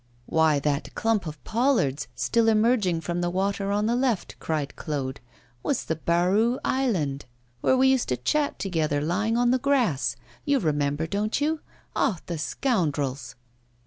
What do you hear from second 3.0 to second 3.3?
from the